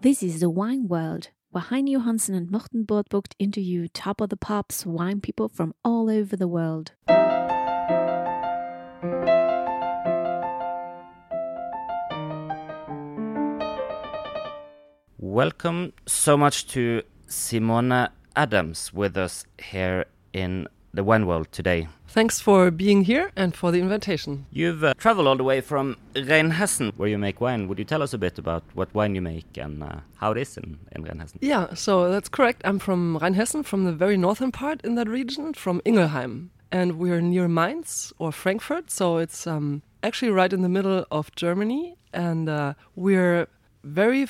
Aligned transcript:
This 0.00 0.22
is 0.22 0.38
The 0.38 0.48
Wine 0.48 0.86
World, 0.86 1.30
where 1.50 1.60
Heine 1.60 1.88
Johansen 1.88 2.32
and 2.32 2.52
Morten 2.52 2.84
Bortbucht 2.84 3.32
interview 3.40 3.88
top 3.92 4.20
of 4.20 4.28
the 4.28 4.36
pops 4.36 4.86
wine 4.86 5.20
people 5.20 5.48
from 5.48 5.74
all 5.84 6.08
over 6.08 6.36
the 6.36 6.46
world. 6.46 6.92
Welcome 15.18 15.94
so 16.06 16.36
much 16.36 16.68
to 16.68 17.02
Simone 17.26 18.10
Adams 18.36 18.92
with 18.92 19.16
us 19.16 19.46
here 19.60 20.04
in 20.32 20.68
the 20.92 21.04
wine 21.04 21.26
world 21.26 21.48
today. 21.52 21.88
Thanks 22.06 22.40
for 22.40 22.70
being 22.70 23.04
here 23.04 23.30
and 23.36 23.54
for 23.54 23.70
the 23.70 23.80
invitation. 23.80 24.46
You've 24.50 24.82
uh, 24.82 24.94
traveled 24.96 25.26
all 25.26 25.36
the 25.36 25.44
way 25.44 25.60
from 25.60 25.96
Rheinhessen, 26.14 26.92
where 26.96 27.08
you 27.08 27.18
make 27.18 27.40
wine. 27.40 27.68
Would 27.68 27.78
you 27.78 27.84
tell 27.84 28.02
us 28.02 28.14
a 28.14 28.18
bit 28.18 28.38
about 28.38 28.64
what 28.74 28.92
wine 28.94 29.14
you 29.14 29.20
make 29.20 29.58
and 29.58 29.82
uh, 29.82 30.00
how 30.16 30.32
it 30.32 30.38
is 30.38 30.56
in, 30.56 30.78
in 30.92 31.04
Rheinhessen? 31.04 31.36
Yeah, 31.40 31.74
so 31.74 32.10
that's 32.10 32.28
correct. 32.28 32.62
I'm 32.64 32.78
from 32.78 33.18
Rheinhessen, 33.20 33.64
from 33.64 33.84
the 33.84 33.92
very 33.92 34.16
northern 34.16 34.52
part 34.52 34.80
in 34.84 34.94
that 34.94 35.08
region, 35.08 35.52
from 35.52 35.82
Ingelheim. 35.84 36.50
And 36.72 36.98
we're 36.98 37.20
near 37.20 37.48
Mainz 37.48 38.12
or 38.18 38.32
Frankfurt, 38.32 38.90
so 38.90 39.18
it's 39.18 39.46
um, 39.46 39.82
actually 40.02 40.30
right 40.30 40.52
in 40.52 40.62
the 40.62 40.68
middle 40.68 41.06
of 41.10 41.34
Germany. 41.34 41.96
And 42.12 42.48
uh, 42.48 42.74
we're 42.96 43.48
very 43.84 44.26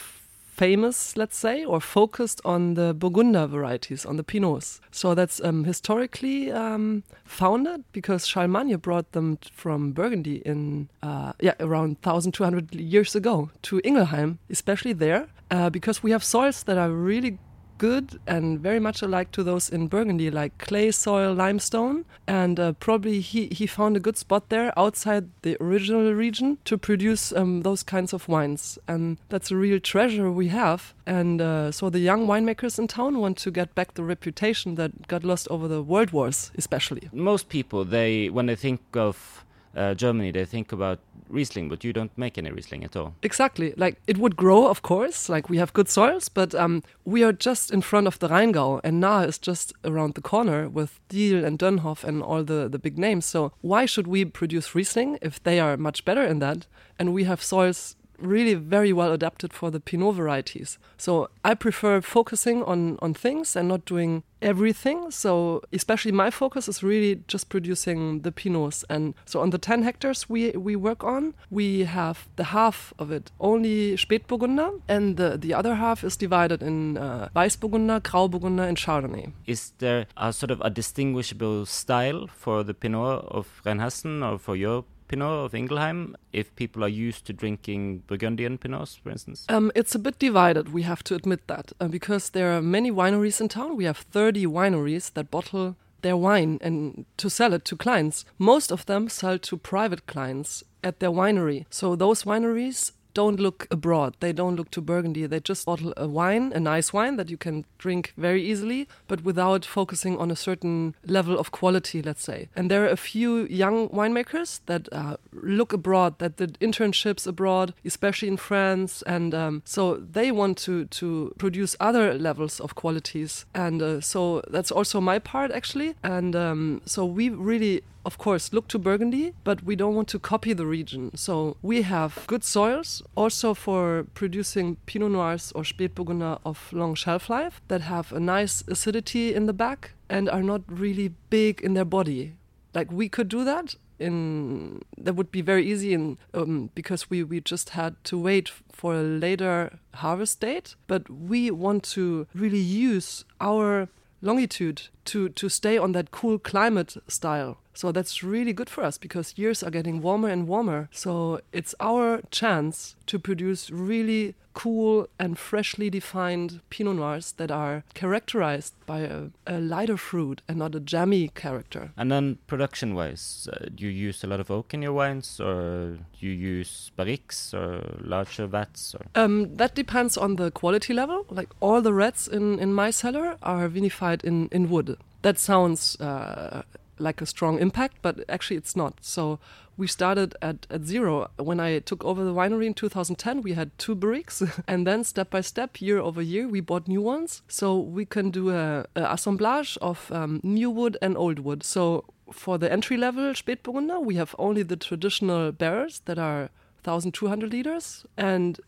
famous, 0.59 1.17
let's 1.17 1.37
say, 1.37 1.65
or 1.65 1.81
focused 1.81 2.41
on 2.45 2.75
the 2.75 2.93
Burgunder 2.93 3.49
varieties, 3.49 4.05
on 4.05 4.17
the 4.17 4.25
Pinots. 4.25 4.81
So 4.91 5.15
that's 5.15 5.41
um, 5.45 5.65
historically 5.65 6.51
um, 6.51 7.05
founded 7.25 7.85
because 7.93 8.27
Charlemagne 8.27 8.77
brought 8.77 9.13
them 9.13 9.39
from 9.53 9.93
Burgundy 9.93 10.43
in 10.45 10.89
uh, 11.03 11.33
yeah 11.41 11.55
around 11.61 11.97
1,200 12.03 12.75
years 12.75 13.15
ago 13.15 13.51
to 13.63 13.81
Ingelheim, 13.85 14.39
especially 14.51 14.93
there, 14.93 15.29
uh, 15.51 15.71
because 15.71 16.03
we 16.03 16.11
have 16.11 16.25
soils 16.25 16.65
that 16.65 16.77
are 16.77 16.91
really 16.91 17.39
good 17.79 18.21
and 18.27 18.61
very 18.61 18.81
much 18.81 19.03
alike 19.03 19.31
to 19.33 19.43
those 19.43 19.69
in 19.69 19.87
Burgundy, 19.87 20.31
like 20.31 20.59
clay 20.59 20.91
soil, 20.91 21.33
limestone. 21.33 22.05
And 22.27 22.61
uh, 22.61 22.73
probably 22.73 23.21
he, 23.21 23.47
he 23.47 23.67
found 23.67 23.97
a 23.97 24.01
good 24.01 24.17
spot 24.17 24.49
there 24.49 24.77
outside 24.79 25.29
the 25.43 25.57
original 25.61 26.13
region 26.13 26.59
to 26.65 26.77
produce 26.77 27.33
um, 27.33 27.63
those 27.63 27.83
kinds 27.83 28.13
of 28.13 28.29
wines. 28.29 28.79
And 28.87 29.19
that's 29.29 29.51
a 29.51 29.57
real 29.57 29.81
treasure 29.81 30.31
we 30.31 30.49
have. 30.49 30.95
And 31.07 31.41
uh, 31.41 31.73
so 31.73 31.89
the 31.89 32.01
young 32.01 32.27
winemakers 32.27 32.79
in 32.79 32.89
town 32.89 33.19
want 33.19 33.39
to 33.39 33.51
get 33.51 33.75
back 33.75 33.95
the 33.95 34.05
reputation 34.05 34.75
that 34.75 35.09
got 35.09 35.25
lost 35.25 35.49
over 35.51 35.69
the 35.69 35.83
world 35.83 36.11
wars, 36.11 36.51
especially. 36.57 37.09
Most 37.13 37.49
people, 37.49 37.85
they 37.85 38.29
when 38.29 38.47
they 38.47 38.57
think 38.57 38.81
of 38.95 39.45
uh, 39.77 39.95
Germany, 39.95 40.31
they 40.33 40.45
think 40.45 40.73
about 40.73 40.99
Riesling, 41.29 41.69
but 41.69 41.85
you 41.85 41.93
don't 41.93 42.17
make 42.17 42.39
any 42.39 42.51
Riesling 42.51 42.85
at 42.85 42.97
all. 42.97 43.15
Exactly. 43.23 43.75
Like 43.77 44.01
it 44.07 44.19
would 44.19 44.37
grow, 44.37 44.67
of 44.69 44.83
course. 44.83 45.29
Like 45.29 45.49
we 45.49 45.59
have 45.59 45.73
good 45.73 45.89
soils, 45.89 46.29
but 46.29 46.55
um, 46.55 46.83
we 47.05 47.23
are 47.23 47.33
just 47.33 47.71
in 47.71 47.83
front 47.83 48.07
of 48.07 48.19
the 48.19 48.29
Rheingau, 48.29 48.81
and 48.83 49.03
Nahe 49.03 49.29
is 49.29 49.39
just 49.39 49.73
around 49.85 50.15
the 50.15 50.23
corner 50.23 50.69
with 50.69 51.01
Diel 51.09 51.45
and 51.45 51.59
Dönnhoff 51.59 52.05
and 52.05 52.23
all 52.23 52.45
the, 52.45 52.69
the 52.69 52.79
big 52.79 52.99
names. 52.99 53.27
So 53.27 53.53
why 53.61 53.87
should 53.87 54.07
we 54.07 54.25
produce 54.25 54.75
Riesling 54.75 55.19
if 55.21 55.43
they 55.43 55.61
are 55.61 55.77
much 55.77 56.05
better 56.05 56.23
in 56.23 56.39
that? 56.39 56.67
And 56.99 57.13
we 57.13 57.25
have 57.25 57.43
soils 57.43 57.95
really 58.19 58.55
very 58.55 58.93
well 58.93 59.13
adapted 59.13 59.53
for 59.53 59.71
the 59.71 59.81
Pinot 59.81 60.15
varieties. 60.15 60.79
So 60.97 61.31
I 61.45 61.55
prefer 61.55 62.01
focusing 62.01 62.63
on 62.65 62.99
on 63.01 63.15
things 63.15 63.57
and 63.57 63.69
not 63.69 63.85
doing 63.85 64.23
everything. 64.41 65.11
So 65.11 65.63
especially 65.73 66.13
my 66.13 66.31
focus 66.31 66.69
is 66.69 66.83
really 66.83 67.23
just 67.27 67.49
producing 67.49 68.21
the 68.21 68.33
Pinots. 68.33 68.85
And 68.89 69.15
so 69.25 69.41
on 69.41 69.51
the 69.51 69.59
10 69.59 69.83
hectares 69.83 70.29
we 70.29 70.51
we 70.53 70.77
work 70.77 71.05
on, 71.05 71.35
we 71.51 71.85
have 71.85 72.29
the 72.37 72.45
half 72.45 72.93
of 72.99 73.11
it 73.11 73.31
only 73.41 73.97
Spätburgunder, 73.97 74.81
and 74.89 75.17
the 75.17 75.37
the 75.39 75.55
other 75.55 75.75
half 75.77 76.05
is 76.05 76.17
divided 76.17 76.63
in 76.63 76.99
uh, 76.99 77.29
Weißburgunder, 77.35 78.01
Grauburgunder, 78.01 78.67
and 78.69 78.77
Chardonnay. 78.77 79.33
Is 79.47 79.73
there 79.79 80.07
a 80.17 80.33
sort 80.33 80.51
of 80.51 80.61
a 80.61 80.71
distinguishable 80.71 81.67
style 81.67 82.27
for 82.27 82.65
the 82.65 82.75
Pinot 82.75 83.25
of 83.29 83.47
Rheinhessen 83.65 84.23
or 84.23 84.39
for 84.39 84.57
your 84.57 84.85
Pinot 85.09 85.47
of 85.47 85.55
Ingelheim 85.55 86.15
if 86.33 86.55
people 86.55 86.85
are 86.85 86.89
used 86.89 87.25
to 87.27 87.33
drinking 87.33 88.05
Burgundian 88.07 88.59
Pinots, 88.59 88.99
for 88.99 89.11
instance? 89.11 89.47
Um, 89.49 89.73
it's 89.75 89.95
a 89.95 89.99
bit 89.99 90.19
divided, 90.19 90.73
we 90.73 90.83
have 90.83 91.03
to 91.05 91.15
admit 91.15 91.47
that, 91.47 91.73
uh, 91.81 91.89
because 91.89 92.31
there 92.31 92.57
are 92.57 92.63
many 92.63 92.91
wineries 92.91 93.41
in 93.41 93.49
town. 93.49 93.77
We 93.77 93.85
have 93.85 93.99
30 93.99 94.47
wineries 94.47 95.13
that 95.15 95.31
bottle 95.31 95.77
their 96.03 96.17
wine 96.17 96.59
and 96.61 97.07
to 97.17 97.29
sell 97.29 97.53
it 97.53 97.65
to 97.67 97.77
clients. 97.77 98.25
Most 98.39 98.71
of 98.71 98.87
them 98.87 99.09
sell 99.09 99.39
to 99.39 99.57
private 99.57 100.07
clients 100.07 100.63
at 100.85 101.01
their 101.01 101.11
winery. 101.11 101.67
So 101.71 101.97
those 101.97 102.23
wineries 102.23 102.93
don't 103.19 103.41
look 103.41 103.67
abroad. 103.71 104.15
They 104.21 104.33
don't 104.33 104.55
look 104.55 104.71
to 104.71 104.81
Burgundy. 104.81 105.27
They 105.27 105.41
just 105.41 105.67
bottle 105.67 105.93
a 105.97 106.07
wine, 106.07 106.53
a 106.55 106.61
nice 106.61 106.93
wine 106.93 107.17
that 107.17 107.29
you 107.33 107.37
can 107.37 107.65
drink 107.85 108.13
very 108.17 108.43
easily, 108.51 108.87
but 109.09 109.25
without 109.25 109.65
focusing 109.65 110.17
on 110.23 110.31
a 110.31 110.37
certain 110.37 110.95
level 111.05 111.37
of 111.37 111.51
quality, 111.51 112.01
let's 112.01 112.23
say. 112.23 112.49
And 112.55 112.71
there 112.71 112.85
are 112.85 112.95
a 112.99 113.05
few 113.13 113.33
young 113.63 113.89
winemakers 113.89 114.61
that 114.67 114.89
uh, 114.93 115.17
look 115.33 115.73
abroad, 115.73 116.19
that 116.19 116.37
did 116.37 116.61
internships 116.61 117.27
abroad, 117.27 117.75
especially 117.85 118.29
in 118.29 118.37
France, 118.37 119.03
and 119.03 119.35
um, 119.35 119.63
so 119.65 119.97
they 119.97 120.31
want 120.31 120.57
to 120.67 120.85
to 121.01 121.35
produce 121.39 121.75
other 121.81 122.15
levels 122.15 122.61
of 122.61 122.75
qualities. 122.75 123.47
And 123.53 123.83
uh, 123.83 124.01
so 124.01 124.43
that's 124.55 124.71
also 124.71 125.01
my 125.01 125.19
part 125.19 125.51
actually. 125.51 125.95
And 126.03 126.37
um, 126.37 126.83
so 126.85 127.05
we 127.05 127.31
really 127.51 127.83
of 128.09 128.17
course, 128.17 128.55
look 128.55 128.69
to 128.69 128.79
Burgundy, 128.79 129.35
but 129.45 129.63
we 129.63 129.77
don't 129.77 129.95
want 129.95 130.09
to 130.09 130.19
copy 130.19 130.55
the 130.55 130.65
region. 130.65 131.15
So 131.15 131.59
we 131.61 131.83
have 131.83 132.25
good 132.27 132.43
soils 132.43 133.03
also 133.15 133.53
for 133.53 134.07
producing 134.15 134.77
Pinot 134.87 135.11
Noirs 135.11 135.53
or 135.55 135.63
Spätburgunder 135.63 136.39
of 136.43 136.73
long 136.73 136.95
shelf 136.95 137.29
life 137.29 137.61
that 137.69 137.83
have 137.83 138.11
a 138.11 138.19
nice 138.19 138.65
acidity 138.67 139.35
in 139.35 139.45
the 139.45 139.53
back 139.53 139.93
and 140.09 140.31
are 140.31 140.43
not 140.43 140.63
really 140.69 141.09
big 141.29 141.61
in 141.61 141.75
their 141.75 141.85
body. 141.85 142.33
Like 142.73 142.91
we 142.91 143.11
could 143.11 143.29
do 143.29 143.45
that 143.45 143.75
in 143.99 144.81
that 144.97 145.15
would 145.17 145.31
be 145.31 145.43
very 145.43 145.67
easy 145.71 145.93
in 145.93 146.17
um, 146.33 146.71
because 146.75 147.11
we 147.11 147.23
we 147.23 147.41
just 147.41 147.71
had 147.71 147.93
to 148.05 148.17
wait 148.17 148.49
for 148.73 148.95
a 148.95 149.03
later 149.03 149.79
harvest 149.95 150.39
date 150.41 150.77
but 150.87 151.11
we 151.11 151.51
want 151.51 151.83
to 151.83 152.29
really 152.33 152.65
use 152.93 153.25
our 153.41 153.89
longitude 154.23 154.89
to 155.09 155.29
to 155.31 155.49
stay 155.49 155.79
on 155.79 155.93
that 155.93 156.11
cool 156.11 156.39
climate 156.39 156.97
style 157.09 157.59
so 157.79 157.93
that's 157.93 158.25
really 158.25 158.53
good 158.53 158.69
for 158.69 158.83
us 158.83 158.99
because 158.99 159.39
years 159.39 159.63
are 159.63 159.71
getting 159.71 160.03
warmer 160.03 160.29
and 160.31 160.49
warmer. 160.49 160.89
So 160.91 161.41
it's 161.53 161.77
our 161.79 162.23
chance 162.33 162.97
to 163.07 163.21
produce 163.21 163.71
really 163.71 164.35
cool 164.53 165.07
and 165.21 165.39
freshly 165.39 165.89
defined 165.89 166.61
Pinot 166.71 166.97
Noirs 166.97 167.31
that 167.37 167.53
are 167.53 167.85
characterized 167.95 168.75
by 168.87 169.03
a, 169.03 169.29
a 169.47 169.61
lighter 169.61 169.97
fruit 169.97 170.43
and 170.49 170.59
not 170.59 170.75
a 170.75 170.81
jammy 170.81 171.29
character. 171.29 171.93
And 171.97 172.11
then 172.11 172.39
production 172.49 172.97
wise, 172.97 173.49
uh, 173.53 173.67
do 173.73 173.85
you 173.85 173.91
use 173.91 174.25
a 174.25 174.27
lot 174.27 174.41
of 174.41 174.51
oak 174.51 174.75
in 174.75 174.83
your 174.83 174.93
wines 174.93 175.39
or 175.39 175.99
do 176.19 176.27
you 176.27 176.33
use 176.33 176.91
barriques 176.99 177.55
or 177.55 178.01
larger 178.01 178.49
vats? 178.49 178.97
Or? 178.97 179.07
Um, 179.15 179.55
that 179.55 179.77
depends 179.77 180.17
on 180.17 180.35
the 180.35 180.51
quality 180.51 180.93
level. 180.93 181.27
Like 181.31 181.51
all 181.61 181.81
the 181.81 181.93
reds 181.93 182.27
in, 182.27 182.59
in 182.59 182.75
my 182.75 182.91
cellar 182.91 183.37
are 183.41 183.69
vinified 183.69 184.25
in, 184.25 184.49
in 184.51 184.69
wood. 184.69 184.98
That 185.23 185.39
sounds 185.39 186.01
uh, 186.01 186.63
like 186.99 187.21
a 187.21 187.27
strong 187.27 187.59
impact, 187.59 187.97
but 188.03 188.25
actually 188.29 188.57
it's 188.57 188.77
not. 188.77 188.95
So 189.01 189.39
we 189.77 189.87
started 189.87 190.35
at, 190.43 190.67
at 190.71 190.85
zero. 190.85 191.31
When 191.37 191.61
I 191.61 191.79
took 191.79 192.05
over 192.05 192.25
the 192.25 192.35
winery 192.35 192.67
in 192.67 192.75
2010, 192.75 193.43
we 193.43 193.53
had 193.53 193.77
two 193.79 193.95
barriques, 193.95 194.43
and 194.69 194.87
then 194.87 195.05
step 195.05 195.31
by 195.31 195.41
step, 195.41 195.81
year 195.81 195.99
over 195.99 196.21
year, 196.21 196.49
we 196.49 196.61
bought 196.61 196.89
new 196.89 197.03
ones. 197.03 197.43
So 197.49 197.79
we 197.79 198.05
can 198.05 198.31
do 198.31 198.51
a, 198.51 198.87
a 198.97 199.13
assemblage 199.13 199.79
of 199.81 200.11
um, 200.13 200.41
new 200.43 200.71
wood 200.71 200.97
and 201.01 201.17
old 201.17 201.41
wood. 201.41 201.63
So 201.63 202.05
for 202.33 202.59
the 202.59 202.71
entry 202.71 202.97
level 202.97 203.33
Spätburgunder, 203.33 204.03
we 204.05 204.17
have 204.17 204.35
only 204.39 204.63
the 204.63 204.77
traditional 204.77 205.53
barrels 205.53 206.03
that 206.05 206.19
are 206.19 206.51
1,200 206.85 207.53
liters, 207.53 208.07
and 208.17 208.61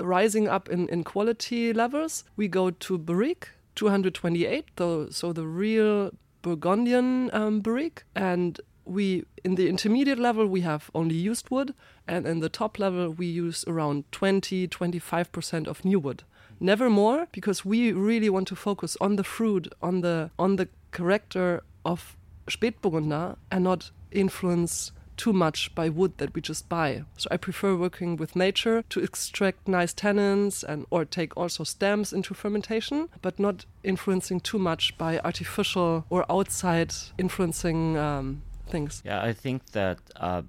rising 0.00 0.48
up 0.48 0.68
in, 0.68 0.88
in 0.88 1.04
quality 1.04 1.72
levels, 1.72 2.24
we 2.36 2.48
go 2.48 2.70
to 2.70 2.98
barrique 2.98 3.50
228, 3.74 4.70
though, 4.76 5.08
so 5.10 5.32
the 5.32 5.46
real 5.46 6.10
Burgundian 6.42 7.30
um, 7.32 7.60
barrique, 7.60 8.02
and 8.14 8.60
we 8.84 9.24
in 9.44 9.54
the 9.54 9.68
intermediate 9.68 10.18
level 10.18 10.46
we 10.46 10.62
have 10.62 10.90
only 10.94 11.14
used 11.14 11.50
wood, 11.50 11.72
and 12.06 12.26
in 12.26 12.40
the 12.40 12.48
top 12.48 12.78
level 12.78 13.10
we 13.10 13.26
use 13.26 13.64
around 13.66 14.10
20 14.12 14.68
25% 14.68 15.66
of 15.68 15.84
new 15.84 16.00
wood. 16.00 16.24
Never 16.58 16.90
more, 16.90 17.26
because 17.32 17.64
we 17.64 17.92
really 17.92 18.28
want 18.28 18.48
to 18.48 18.56
focus 18.56 18.96
on 19.00 19.16
the 19.16 19.24
fruit, 19.24 19.72
on 19.80 20.00
the 20.00 20.30
on 20.38 20.56
the 20.56 20.68
character 20.90 21.62
of 21.84 22.16
Spätburgunder, 22.48 23.36
and 23.50 23.64
not 23.64 23.90
influence 24.10 24.92
too 25.16 25.32
much 25.32 25.74
by 25.74 25.88
wood 25.88 26.18
that 26.18 26.34
we 26.34 26.40
just 26.40 26.68
buy. 26.68 27.04
So 27.16 27.28
I 27.30 27.36
prefer 27.36 27.76
working 27.76 28.16
with 28.16 28.36
nature 28.36 28.82
to 28.90 29.00
extract 29.00 29.68
nice 29.68 29.94
tannins 29.94 30.64
and 30.64 30.86
or 30.90 31.04
take 31.04 31.36
also 31.36 31.64
stems 31.64 32.12
into 32.12 32.34
fermentation, 32.34 33.08
but 33.20 33.38
not 33.38 33.64
influencing 33.82 34.40
too 34.40 34.58
much 34.58 34.96
by 34.98 35.18
artificial 35.20 36.04
or 36.10 36.24
outside 36.30 36.94
influencing 37.18 37.96
um, 37.96 38.42
things. 38.68 39.02
Yeah, 39.04 39.22
I 39.22 39.32
think 39.32 39.72
that 39.72 39.98
a 40.16 40.44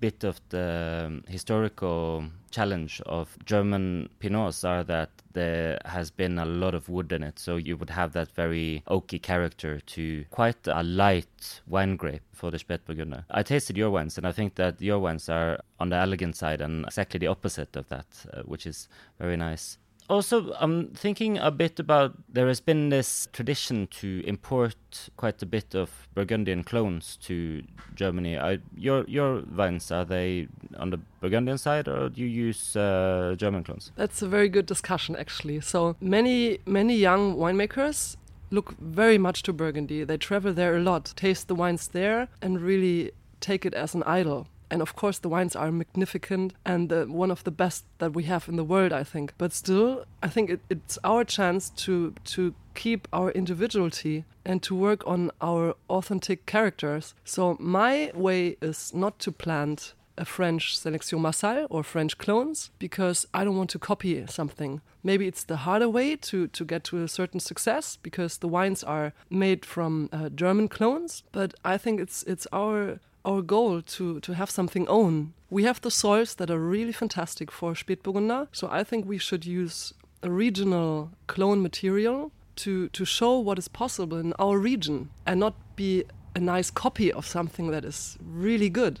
bit 0.00 0.24
of 0.24 0.40
the 0.50 1.22
historical 1.28 2.24
challenge 2.50 3.00
of 3.06 3.36
German 3.44 4.08
Pinots 4.20 4.64
are 4.64 4.84
that 4.84 5.10
there 5.32 5.78
has 5.84 6.10
been 6.10 6.38
a 6.38 6.44
lot 6.44 6.74
of 6.74 6.88
wood 6.88 7.12
in 7.12 7.22
it, 7.22 7.38
so 7.38 7.56
you 7.56 7.76
would 7.76 7.90
have 7.90 8.12
that 8.12 8.30
very 8.32 8.82
oaky 8.88 9.20
character 9.20 9.80
to 9.80 10.24
quite 10.30 10.66
a 10.66 10.82
light 10.82 11.60
wine 11.66 11.96
grape 11.96 12.22
for 12.32 12.50
the 12.50 12.58
Spätburgunder. 12.58 13.24
I 13.30 13.42
tasted 13.42 13.76
your 13.76 13.90
wines, 13.90 14.16
and 14.18 14.26
I 14.26 14.32
think 14.32 14.54
that 14.54 14.80
your 14.80 14.98
wines 14.98 15.28
are 15.28 15.60
on 15.78 15.90
the 15.90 15.96
elegant 15.96 16.36
side 16.36 16.60
and 16.60 16.84
exactly 16.84 17.18
the 17.18 17.26
opposite 17.26 17.76
of 17.76 17.88
that, 17.88 18.06
uh, 18.32 18.42
which 18.42 18.66
is 18.66 18.88
very 19.18 19.36
nice 19.36 19.78
also, 20.08 20.52
I'm 20.58 20.88
thinking 20.88 21.38
a 21.38 21.50
bit 21.50 21.80
about 21.80 22.14
there 22.28 22.48
has 22.48 22.60
been 22.60 22.90
this 22.90 23.28
tradition 23.32 23.86
to 23.88 24.22
import 24.26 24.76
quite 25.16 25.42
a 25.42 25.46
bit 25.46 25.74
of 25.74 26.08
Burgundian 26.14 26.64
clones 26.64 27.16
to 27.22 27.62
Germany. 27.94 28.38
I, 28.38 28.58
your 28.76 29.04
your 29.08 29.40
vines 29.40 29.90
are 29.90 30.04
they 30.04 30.48
on 30.76 30.90
the 30.90 30.98
Burgundian 31.20 31.58
side 31.58 31.88
or 31.88 32.08
do 32.08 32.20
you 32.20 32.28
use 32.28 32.76
uh, 32.76 33.34
German 33.36 33.64
clones? 33.64 33.92
That's 33.96 34.22
a 34.22 34.28
very 34.28 34.48
good 34.48 34.66
discussion, 34.66 35.16
actually. 35.16 35.60
So 35.60 35.96
many 36.00 36.58
many 36.66 36.96
young 36.96 37.36
winemakers 37.36 38.16
look 38.50 38.76
very 38.78 39.18
much 39.18 39.42
to 39.42 39.52
Burgundy. 39.52 40.04
They 40.04 40.16
travel 40.16 40.52
there 40.52 40.76
a 40.76 40.80
lot, 40.80 41.12
taste 41.16 41.48
the 41.48 41.54
wines 41.54 41.88
there, 41.88 42.28
and 42.40 42.60
really 42.60 43.12
take 43.40 43.66
it 43.66 43.74
as 43.74 43.94
an 43.94 44.02
idol 44.04 44.46
and 44.70 44.82
of 44.82 44.96
course 44.96 45.18
the 45.18 45.28
wines 45.28 45.56
are 45.56 45.70
magnificent 45.70 46.52
and 46.64 46.92
uh, 46.92 47.04
one 47.04 47.30
of 47.30 47.44
the 47.44 47.50
best 47.50 47.84
that 47.98 48.14
we 48.14 48.24
have 48.24 48.48
in 48.48 48.56
the 48.56 48.64
world 48.64 48.92
i 48.92 49.04
think. 49.04 49.32
But 49.38 49.52
still 49.52 50.04
i 50.22 50.28
think 50.28 50.50
it, 50.50 50.60
it's 50.70 50.98
our 51.04 51.24
chance 51.24 51.70
to 51.84 52.14
to 52.24 52.54
keep 52.74 53.08
our 53.12 53.30
individuality 53.30 54.24
and 54.44 54.62
to 54.62 54.74
work 54.74 55.02
on 55.06 55.30
our 55.40 55.74
authentic 55.88 56.46
characters. 56.46 57.14
So 57.24 57.56
my 57.58 58.12
way 58.14 58.56
is 58.60 58.94
not 58.94 59.18
to 59.20 59.32
plant 59.32 59.94
a 60.18 60.24
french 60.24 60.78
selection 60.78 61.20
massal 61.20 61.66
or 61.68 61.82
french 61.82 62.16
clones 62.16 62.70
because 62.78 63.26
i 63.34 63.44
don't 63.44 63.56
want 63.56 63.70
to 63.70 63.78
copy 63.78 64.24
something. 64.26 64.80
Maybe 65.02 65.26
it's 65.26 65.44
the 65.44 65.58
harder 65.58 65.88
way 65.88 66.16
to 66.16 66.46
to 66.48 66.64
get 66.64 66.84
to 66.84 67.02
a 67.02 67.08
certain 67.08 67.40
success 67.40 67.98
because 68.02 68.38
the 68.38 68.48
wines 68.48 68.82
are 68.82 69.12
made 69.30 69.64
from 69.64 70.08
uh, 70.12 70.28
german 70.30 70.68
clones. 70.68 71.22
But 71.32 71.54
i 71.64 71.76
think 71.78 72.00
it's 72.00 72.22
it's 72.22 72.46
our 72.52 72.98
our 73.26 73.42
goal 73.42 73.82
to 73.82 74.20
to 74.20 74.32
have 74.32 74.50
something 74.50 74.88
own. 74.88 75.32
We 75.50 75.64
have 75.64 75.80
the 75.80 75.90
soils 75.90 76.34
that 76.36 76.50
are 76.50 76.58
really 76.58 76.92
fantastic 76.92 77.52
for 77.52 77.74
Spätburgunder, 77.74 78.48
so 78.52 78.68
I 78.70 78.84
think 78.84 79.06
we 79.06 79.18
should 79.18 79.44
use 79.44 79.92
a 80.22 80.30
regional 80.30 81.10
clone 81.26 81.60
material 81.62 82.30
to 82.56 82.88
to 82.88 83.04
show 83.04 83.38
what 83.38 83.58
is 83.58 83.68
possible 83.68 84.18
in 84.18 84.32
our 84.38 84.58
region 84.58 85.10
and 85.26 85.40
not 85.40 85.54
be 85.76 86.04
a 86.34 86.40
nice 86.40 86.70
copy 86.70 87.12
of 87.12 87.26
something 87.26 87.70
that 87.70 87.84
is 87.84 88.16
really 88.20 88.70
good. 88.70 89.00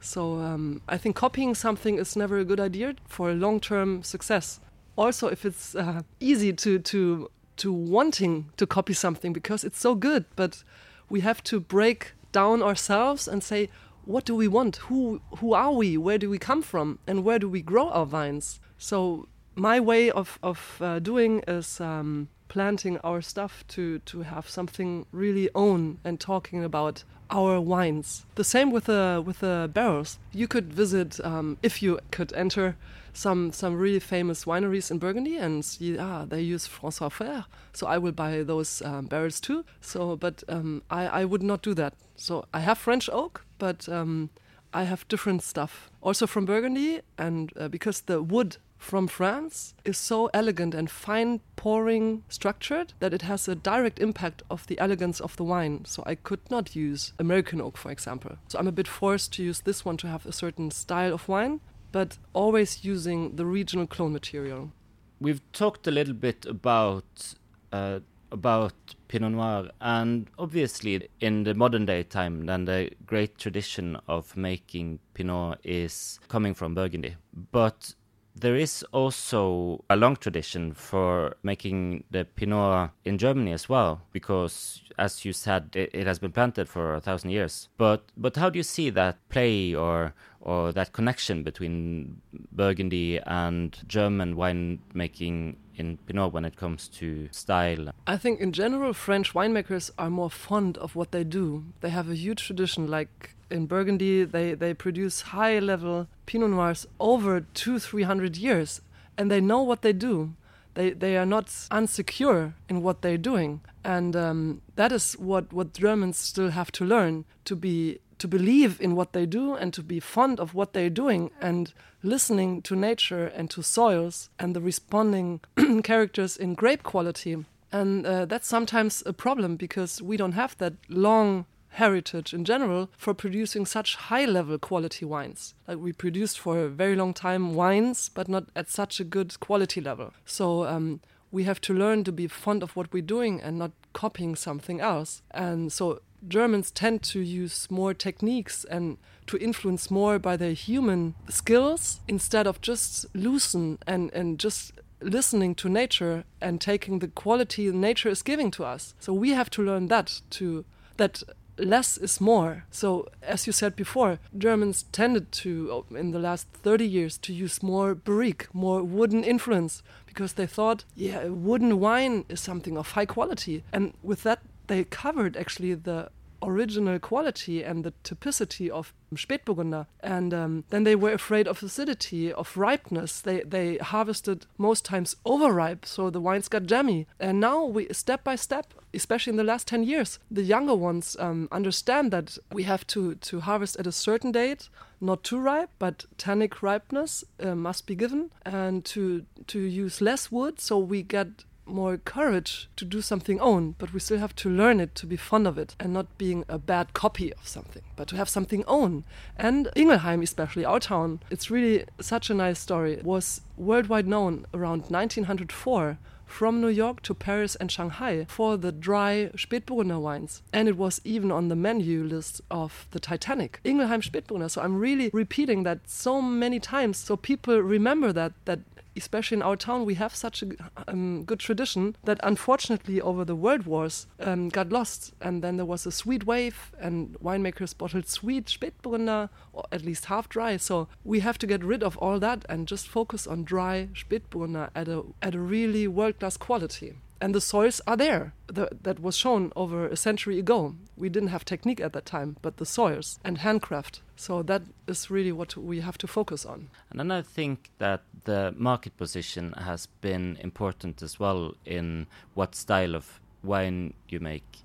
So 0.00 0.38
um, 0.38 0.80
I 0.88 0.98
think 0.98 1.16
copying 1.16 1.54
something 1.54 1.98
is 1.98 2.16
never 2.16 2.38
a 2.38 2.44
good 2.44 2.60
idea 2.60 2.94
for 3.08 3.30
a 3.30 3.34
long-term 3.34 4.02
success. 4.02 4.60
Also, 4.96 5.28
if 5.28 5.44
it's 5.44 5.74
uh, 5.74 6.02
easy 6.20 6.52
to 6.52 6.78
to 6.78 7.30
to 7.56 7.72
wanting 7.72 8.46
to 8.56 8.66
copy 8.66 8.94
something 8.94 9.32
because 9.32 9.66
it's 9.66 9.80
so 9.80 9.94
good, 9.94 10.24
but 10.36 10.64
we 11.10 11.20
have 11.20 11.42
to 11.42 11.60
break 11.60 12.12
down 12.32 12.62
ourselves 12.62 13.28
and 13.28 13.42
say, 13.42 13.68
what 14.04 14.24
do 14.24 14.34
we 14.34 14.48
want? 14.48 14.76
Who 14.88 15.20
who 15.38 15.52
are 15.52 15.72
we? 15.72 15.98
Where 15.98 16.18
do 16.18 16.30
we 16.30 16.38
come 16.38 16.62
from? 16.62 16.98
And 17.06 17.24
where 17.24 17.38
do 17.38 17.48
we 17.48 17.60
grow 17.60 17.90
our 17.90 18.06
vines? 18.06 18.58
So 18.78 19.28
my 19.54 19.80
way 19.80 20.10
of 20.10 20.38
of 20.42 20.78
uh, 20.80 20.98
doing 20.98 21.42
is 21.46 21.80
um, 21.80 22.28
planting 22.48 22.98
our 22.98 23.20
stuff 23.20 23.64
to 23.68 23.98
to 23.98 24.22
have 24.22 24.48
something 24.48 25.04
really 25.12 25.50
own 25.54 25.98
and 26.04 26.18
talking 26.18 26.64
about 26.64 27.04
our 27.30 27.60
wines. 27.60 28.24
The 28.36 28.44
same 28.44 28.70
with 28.70 28.84
the 28.84 29.22
with 29.24 29.40
the 29.40 29.70
barrels. 29.72 30.18
You 30.32 30.48
could 30.48 30.72
visit 30.72 31.20
um, 31.24 31.58
if 31.62 31.82
you 31.82 31.98
could 32.10 32.32
enter 32.32 32.76
some 33.18 33.52
some 33.52 33.74
really 33.74 34.00
famous 34.00 34.44
wineries 34.44 34.90
in 34.90 34.98
Burgundy 34.98 35.36
and 35.36 35.64
see 35.64 35.98
ah 35.98 36.24
they 36.24 36.40
use 36.40 36.68
François 36.68 37.10
Frères, 37.10 37.46
so 37.72 37.86
I 37.86 37.98
will 37.98 38.12
buy 38.12 38.44
those 38.44 38.82
um, 38.82 39.06
barrels 39.06 39.40
too. 39.40 39.64
So, 39.80 40.16
but 40.16 40.44
um, 40.48 40.82
I 40.90 41.22
I 41.22 41.24
would 41.24 41.42
not 41.42 41.62
do 41.62 41.74
that. 41.74 41.94
So 42.16 42.44
I 42.54 42.60
have 42.60 42.78
French 42.78 43.10
oak, 43.12 43.44
but 43.58 43.88
um, 43.88 44.30
I 44.72 44.84
have 44.84 45.08
different 45.08 45.42
stuff 45.42 45.90
also 46.00 46.26
from 46.26 46.44
Burgundy, 46.46 47.00
and 47.16 47.52
uh, 47.56 47.68
because 47.68 48.02
the 48.02 48.22
wood 48.22 48.56
from 48.78 49.08
France 49.08 49.74
is 49.84 49.98
so 49.98 50.30
elegant 50.32 50.74
and 50.74 50.88
fine 50.88 51.40
pouring 51.56 52.22
structured 52.28 52.92
that 53.00 53.12
it 53.12 53.22
has 53.22 53.48
a 53.48 53.54
direct 53.54 53.98
impact 53.98 54.42
of 54.48 54.66
the 54.68 54.78
elegance 54.78 55.20
of 55.20 55.36
the 55.36 55.44
wine. 55.44 55.84
So 55.84 56.02
I 56.06 56.14
could 56.14 56.50
not 56.50 56.76
use 56.76 57.12
American 57.18 57.60
oak, 57.60 57.76
for 57.76 57.90
example. 57.90 58.36
So 58.46 58.58
I'm 58.58 58.68
a 58.68 58.72
bit 58.72 58.88
forced 58.88 59.32
to 59.32 59.42
use 59.42 59.62
this 59.62 59.84
one 59.84 59.96
to 59.96 60.06
have 60.06 60.24
a 60.26 60.32
certain 60.32 60.70
style 60.70 61.12
of 61.12 61.28
wine, 61.28 61.60
but 61.92 62.18
always 62.32 62.84
using 62.84 63.36
the 63.36 63.46
regional 63.46 63.86
clone 63.86 64.12
material. 64.12 64.72
We've 65.20 65.40
talked 65.52 65.86
a 65.86 65.90
little 65.90 66.14
bit 66.14 66.46
about 66.46 67.34
uh, 67.72 68.00
about 68.30 68.74
Pinot 69.08 69.32
Noir, 69.32 69.70
and 69.80 70.28
obviously 70.38 71.08
in 71.20 71.44
the 71.44 71.54
modern 71.54 71.86
day 71.86 72.02
time, 72.02 72.46
then 72.46 72.66
the 72.66 72.90
great 73.06 73.38
tradition 73.38 73.96
of 74.06 74.36
making 74.36 74.98
Pinot 75.14 75.58
is 75.64 76.20
coming 76.28 76.54
from 76.54 76.74
Burgundy. 76.74 77.16
But 77.52 77.94
there 78.40 78.56
is 78.56 78.84
also 78.92 79.84
a 79.90 79.96
long 79.96 80.16
tradition 80.16 80.72
for 80.72 81.36
making 81.42 82.04
the 82.10 82.24
Pinot 82.24 82.90
in 83.04 83.18
Germany 83.18 83.52
as 83.52 83.68
well, 83.68 84.02
because, 84.12 84.82
as 84.98 85.24
you 85.24 85.32
said, 85.32 85.70
it, 85.74 85.90
it, 85.92 86.06
has 86.06 86.18
been 86.18 86.32
planted 86.32 86.68
for 86.68 86.94
a 86.94 87.00
thousand 87.00 87.30
years. 87.30 87.68
But 87.76 88.04
but 88.16 88.36
how 88.36 88.50
do 88.50 88.58
you 88.58 88.62
see 88.62 88.90
that 88.90 89.16
play 89.28 89.74
or 89.74 90.14
or 90.40 90.72
that 90.72 90.92
connection 90.92 91.42
between 91.42 92.20
Burgundy 92.52 93.18
and 93.26 93.76
German 93.86 94.36
winemaking 94.36 95.56
in 95.76 95.98
Pinot 96.06 96.32
when 96.32 96.44
it 96.44 96.56
comes 96.56 96.88
to 96.88 97.28
style? 97.30 97.90
I 98.06 98.16
think 98.16 98.40
in 98.40 98.52
general, 98.52 98.92
French 98.92 99.34
winemakers 99.34 99.90
are 99.98 100.10
more 100.10 100.30
fond 100.30 100.78
of 100.78 100.96
what 100.96 101.12
they 101.12 101.24
do. 101.24 101.64
They 101.80 101.90
have 101.90 102.08
a 102.08 102.14
huge 102.14 102.46
tradition, 102.46 102.86
like 102.86 103.36
in 103.50 103.66
Burgundy, 103.66 104.24
they, 104.24 104.54
they 104.54 104.74
produce 104.74 105.20
high 105.22 105.58
level 105.58 106.08
Pinot 106.26 106.50
Noirs 106.50 106.86
over 107.00 107.40
two, 107.40 107.78
three 107.78 108.02
hundred 108.02 108.36
years, 108.36 108.80
and 109.16 109.30
they 109.30 109.40
know 109.40 109.62
what 109.62 109.82
they 109.82 109.92
do. 109.92 110.34
They, 110.74 110.90
they 110.90 111.16
are 111.16 111.26
not 111.26 111.46
unsecure 111.70 112.54
in 112.68 112.82
what 112.82 113.02
they're 113.02 113.18
doing. 113.18 113.60
And 113.84 114.14
um, 114.14 114.62
that 114.76 114.92
is 114.92 115.14
what, 115.14 115.52
what 115.52 115.72
Germans 115.72 116.18
still 116.18 116.50
have 116.50 116.70
to 116.72 116.84
learn 116.84 117.24
to 117.46 117.56
be 117.56 118.00
to 118.18 118.28
believe 118.28 118.80
in 118.80 118.96
what 118.96 119.12
they 119.12 119.26
do 119.26 119.54
and 119.54 119.72
to 119.72 119.82
be 119.82 120.00
fond 120.00 120.40
of 120.40 120.52
what 120.52 120.72
they're 120.72 120.90
doing 120.90 121.30
and 121.40 121.72
listening 122.02 122.60
to 122.62 122.74
nature 122.74 123.26
and 123.26 123.48
to 123.50 123.62
soils 123.62 124.28
and 124.38 124.56
the 124.56 124.60
responding 124.60 125.40
characters 125.84 126.36
in 126.36 126.54
grape 126.54 126.82
quality. 126.82 127.44
And 127.70 128.06
uh, 128.06 128.24
that's 128.24 128.48
sometimes 128.48 129.02
a 129.06 129.12
problem 129.12 129.56
because 129.56 130.02
we 130.02 130.16
don't 130.16 130.32
have 130.32 130.56
that 130.58 130.74
long 130.88 131.46
heritage 131.78 132.34
in 132.34 132.44
general 132.44 132.90
for 132.96 133.14
producing 133.14 133.64
such 133.64 133.96
high 134.10 134.24
level 134.24 134.58
quality 134.58 135.04
wines. 135.04 135.54
Like 135.66 135.78
we 135.78 135.92
produced 135.92 136.38
for 136.38 136.58
a 136.58 136.68
very 136.68 136.96
long 136.96 137.14
time 137.14 137.54
wines, 137.54 138.10
but 138.12 138.28
not 138.28 138.44
at 138.54 138.68
such 138.68 139.00
a 139.00 139.04
good 139.04 139.38
quality 139.40 139.80
level. 139.80 140.12
So 140.24 140.64
um, 140.66 141.00
we 141.30 141.44
have 141.44 141.60
to 141.62 141.74
learn 141.74 142.04
to 142.04 142.12
be 142.12 142.26
fond 142.26 142.62
of 142.62 142.74
what 142.76 142.92
we're 142.92 143.14
doing 143.16 143.40
and 143.40 143.58
not 143.58 143.72
copying 143.92 144.34
something 144.36 144.80
else. 144.80 145.22
And 145.30 145.72
so 145.72 146.00
Germans 146.26 146.70
tend 146.70 147.02
to 147.04 147.20
use 147.20 147.70
more 147.70 147.94
techniques 147.94 148.64
and 148.64 148.98
to 149.28 149.36
influence 149.38 149.90
more 149.90 150.18
by 150.18 150.36
their 150.36 150.54
human 150.54 151.14
skills 151.28 152.00
instead 152.08 152.46
of 152.46 152.60
just 152.60 153.06
loosen 153.14 153.78
and, 153.86 154.12
and 154.12 154.38
just 154.38 154.72
listening 155.00 155.54
to 155.54 155.68
nature 155.68 156.24
and 156.40 156.60
taking 156.60 156.98
the 156.98 157.08
quality 157.08 157.70
nature 157.70 158.08
is 158.08 158.22
giving 158.22 158.50
to 158.50 158.64
us. 158.64 158.94
So 158.98 159.12
we 159.12 159.30
have 159.30 159.50
to 159.50 159.62
learn 159.62 159.86
that 159.88 160.22
to 160.30 160.64
that 160.96 161.22
less 161.58 161.96
is 161.98 162.20
more. 162.20 162.64
So, 162.70 163.08
as 163.22 163.46
you 163.46 163.52
said 163.52 163.76
before, 163.76 164.18
Germans 164.36 164.84
tended 164.92 165.32
to, 165.32 165.68
oh, 165.72 165.96
in 165.96 166.12
the 166.12 166.18
last 166.18 166.48
30 166.52 166.86
years, 166.86 167.18
to 167.18 167.32
use 167.32 167.62
more 167.62 167.94
barrique, 167.94 168.48
more 168.52 168.82
wooden 168.82 169.24
influence, 169.24 169.82
because 170.06 170.34
they 170.34 170.46
thought, 170.46 170.84
yeah, 170.94 171.24
wooden 171.26 171.80
wine 171.80 172.24
is 172.28 172.40
something 172.40 172.76
of 172.76 172.92
high 172.92 173.06
quality. 173.06 173.64
And 173.72 173.94
with 174.02 174.22
that, 174.22 174.40
they 174.66 174.84
covered 174.84 175.36
actually 175.36 175.74
the 175.74 176.10
original 176.42 176.98
quality 176.98 177.62
and 177.62 177.84
the 177.84 177.92
typicity 178.04 178.68
of 178.68 178.94
Spätburgunder. 179.14 179.86
And 180.00 180.34
um, 180.34 180.64
then 180.70 180.84
they 180.84 180.94
were 180.94 181.12
afraid 181.12 181.48
of 181.48 181.62
acidity, 181.62 182.32
of 182.32 182.56
ripeness. 182.56 183.20
They, 183.20 183.40
they 183.40 183.76
harvested 183.78 184.46
most 184.58 184.84
times 184.84 185.16
overripe, 185.24 185.86
so 185.86 186.10
the 186.10 186.20
wines 186.20 186.48
got 186.48 186.66
jammy. 186.66 187.06
And 187.18 187.40
now 187.40 187.64
we, 187.64 187.88
step 187.92 188.24
by 188.24 188.36
step, 188.36 188.74
especially 188.92 189.32
in 189.32 189.36
the 189.36 189.44
last 189.44 189.66
10 189.66 189.84
years, 189.84 190.18
the 190.30 190.42
younger 190.42 190.74
ones 190.74 191.16
um, 191.18 191.48
understand 191.50 192.10
that 192.12 192.38
we 192.52 192.64
have 192.64 192.86
to, 192.88 193.14
to 193.16 193.40
harvest 193.40 193.76
at 193.78 193.86
a 193.86 193.92
certain 193.92 194.32
date, 194.32 194.68
not 195.00 195.22
too 195.22 195.38
ripe, 195.38 195.70
but 195.78 196.04
tannic 196.16 196.62
ripeness 196.62 197.24
uh, 197.40 197.54
must 197.54 197.86
be 197.86 197.94
given, 197.94 198.30
and 198.44 198.84
to, 198.84 199.24
to 199.46 199.60
use 199.60 200.00
less 200.00 200.30
wood 200.30 200.60
so 200.60 200.78
we 200.78 201.02
get 201.02 201.44
more 201.68 201.96
courage 201.96 202.68
to 202.76 202.84
do 202.84 203.00
something 203.00 203.40
own, 203.40 203.74
but 203.78 203.92
we 203.92 204.00
still 204.00 204.18
have 204.18 204.34
to 204.36 204.48
learn 204.48 204.80
it 204.80 204.94
to 204.96 205.06
be 205.06 205.16
fond 205.16 205.46
of 205.46 205.58
it 205.58 205.76
and 205.78 205.92
not 205.92 206.18
being 206.18 206.44
a 206.48 206.58
bad 206.58 206.92
copy 206.92 207.32
of 207.34 207.46
something, 207.46 207.82
but 207.96 208.08
to 208.08 208.16
have 208.16 208.28
something 208.28 208.64
own. 208.66 209.04
And 209.36 209.68
Ingelheim, 209.76 210.22
especially 210.22 210.64
our 210.64 210.80
town, 210.80 211.20
it's 211.30 211.50
really 211.50 211.84
such 212.00 212.30
a 212.30 212.34
nice 212.34 212.58
story, 212.58 213.00
was 213.02 213.40
worldwide 213.56 214.06
known 214.06 214.46
around 214.52 214.90
1904 214.90 215.98
from 216.28 216.60
New 216.60 216.68
York 216.68 217.02
to 217.02 217.14
Paris 217.14 217.56
and 217.56 217.72
Shanghai 217.72 218.26
for 218.28 218.56
the 218.56 218.70
dry 218.70 219.30
Spätburgunder 219.34 220.00
wines. 220.00 220.42
And 220.52 220.68
it 220.68 220.76
was 220.76 221.00
even 221.04 221.32
on 221.32 221.48
the 221.48 221.56
menu 221.56 222.04
list 222.04 222.42
of 222.50 222.86
the 222.90 223.00
Titanic. 223.00 223.60
Ingelheim 223.64 224.02
Spätburgunder. 224.02 224.50
So 224.50 224.60
I'm 224.60 224.78
really 224.78 225.10
repeating 225.12 225.62
that 225.62 225.80
so 225.86 226.20
many 226.20 226.60
times 226.60 226.98
so 226.98 227.16
people 227.16 227.58
remember 227.60 228.12
that 228.12 228.32
that 228.44 228.60
especially 228.98 229.36
in 229.36 229.42
our 229.42 229.56
town, 229.56 229.84
we 229.84 229.94
have 229.94 230.14
such 230.14 230.42
a 230.42 230.48
um, 230.86 231.24
good 231.24 231.40
tradition 231.40 231.96
that 232.04 232.20
unfortunately 232.22 233.00
over 233.00 233.24
the 233.24 233.34
world 233.34 233.64
wars 233.66 234.06
um, 234.20 234.48
got 234.48 234.70
lost. 234.70 235.12
And 235.20 235.42
then 235.42 235.56
there 235.56 235.66
was 235.66 235.86
a 235.86 235.92
sweet 235.92 236.26
wave, 236.26 236.72
and 236.78 237.16
winemakers 237.20 237.76
bottled 237.76 238.08
sweet 238.08 238.46
Spätburgunder, 238.46 239.30
or 239.52 239.64
at 239.72 239.84
least 239.84 240.06
half 240.06 240.28
dry. 240.28 240.56
So 240.56 240.88
we 241.04 241.20
have 241.20 241.38
to 241.38 241.46
get 241.46 241.64
rid 241.64 241.82
of 241.82 241.96
all 241.98 242.18
that 242.18 242.44
and 242.48 242.68
just 242.68 242.88
focus 242.88 243.26
on 243.26 243.44
dry 243.44 243.88
Spätburgunder 243.94 244.70
at 244.74 244.88
a, 244.88 245.04
at 245.22 245.34
a 245.34 245.40
really 245.40 245.88
world 245.88 246.18
class 246.18 246.36
quality 246.36 246.94
and 247.20 247.34
the 247.34 247.40
soils 247.40 247.80
are 247.86 247.96
there. 247.96 248.32
The, 248.46 248.68
that 248.82 249.00
was 249.00 249.16
shown 249.16 249.52
over 249.56 249.86
a 249.86 249.96
century 249.96 250.38
ago. 250.38 250.74
We 250.96 251.08
didn't 251.08 251.28
have 251.28 251.44
technique 251.44 251.80
at 251.80 251.92
that 251.92 252.06
time, 252.06 252.36
but 252.42 252.56
the 252.56 252.66
soils 252.66 253.18
and 253.24 253.38
handcraft. 253.38 254.02
So 254.16 254.42
that 254.44 254.62
is 254.86 255.10
really 255.10 255.32
what 255.32 255.56
we 255.56 255.80
have 255.80 255.98
to 255.98 256.06
focus 256.06 256.46
on. 256.46 256.70
And 256.90 257.00
then 257.00 257.10
I 257.10 257.22
think 257.22 257.70
that 257.78 258.02
the 258.24 258.54
market 258.56 258.96
position 258.96 259.52
has 259.52 259.86
been 260.00 260.38
important 260.40 261.02
as 261.02 261.18
well 261.20 261.54
in 261.64 262.06
what 262.34 262.54
style 262.54 262.94
of 262.94 263.20
wine 263.42 263.94
you 264.08 264.20
make. 264.20 264.58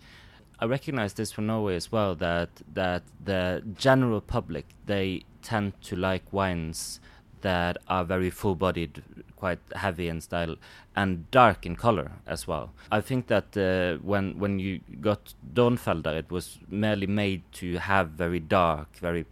I 0.59 0.65
recognize 0.65 1.13
this 1.13 1.31
from 1.31 1.47
Norway 1.47 1.75
as 1.75 1.91
well 1.91 2.15
that 2.15 2.49
that 2.73 3.03
the 3.23 3.63
general 3.77 4.21
public 4.21 4.65
they 4.85 5.23
tend 5.41 5.73
to 5.81 5.95
like 5.95 6.31
wines 6.31 7.01
that 7.43 7.77
are 7.87 8.03
very 8.03 8.29
full-bodied, 8.29 9.03
quite 9.35 9.59
heavy 9.75 10.07
in 10.09 10.19
style, 10.19 10.55
and 10.95 11.29
dark 11.31 11.65
in 11.65 11.75
color 11.75 12.11
as 12.25 12.47
well. 12.47 12.71
I 12.91 13.01
think 13.01 13.27
that 13.27 13.55
uh, 13.55 14.03
when 14.03 14.39
when 14.39 14.59
you 14.59 14.81
got 14.99 15.33
Dornfelder, 15.53 16.17
it 16.17 16.31
was 16.31 16.59
merely 16.67 17.07
made 17.07 17.41
to 17.61 17.77
have 17.77 18.09
very 18.09 18.39
dark, 18.39 18.97
very 18.97 19.25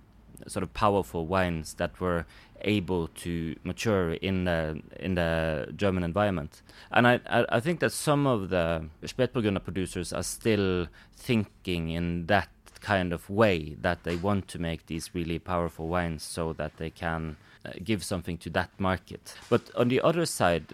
sort 0.47 0.63
of 0.63 0.73
powerful 0.73 1.25
wines 1.25 1.75
that 1.75 1.99
were 1.99 2.25
able 2.63 3.07
to 3.07 3.55
mature 3.63 4.13
in 4.13 4.45
the 4.45 4.81
in 4.99 5.15
the 5.15 5.67
German 5.75 6.03
environment. 6.03 6.61
And 6.91 7.07
I, 7.07 7.19
I, 7.27 7.45
I 7.57 7.59
think 7.59 7.79
that 7.79 7.91
some 7.91 8.27
of 8.27 8.49
the 8.49 8.85
Spätburgunder 9.03 9.63
producers 9.63 10.13
are 10.13 10.23
still 10.23 10.87
thinking 11.15 11.89
in 11.89 12.27
that 12.27 12.49
kind 12.81 13.13
of 13.13 13.29
way 13.29 13.75
that 13.81 14.03
they 14.03 14.15
want 14.15 14.47
to 14.47 14.59
make 14.59 14.87
these 14.87 15.13
really 15.13 15.39
powerful 15.39 15.87
wines 15.87 16.23
so 16.23 16.53
that 16.53 16.77
they 16.77 16.89
can 16.89 17.37
give 17.83 18.03
something 18.03 18.37
to 18.39 18.49
that 18.51 18.69
market. 18.79 19.35
But 19.49 19.73
on 19.75 19.87
the 19.87 20.01
other 20.01 20.25
side, 20.25 20.65